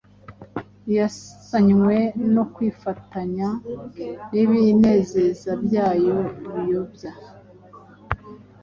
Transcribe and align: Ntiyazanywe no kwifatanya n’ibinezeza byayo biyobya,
Ntiyazanywe 0.83 1.97
no 2.33 2.43
kwifatanya 2.53 3.47
n’ibinezeza 4.31 5.51
byayo 5.63 6.17
biyobya, 6.51 7.11